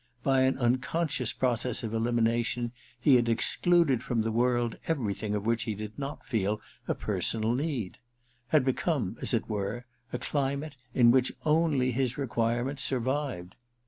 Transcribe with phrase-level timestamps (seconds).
[0.23, 5.61] By an unconscious process of elimination he had excluded from the world everything of which
[5.65, 7.99] he did not feel a personal need:
[8.47, 13.53] had become, as it were, a climate in which only his own requirements survived.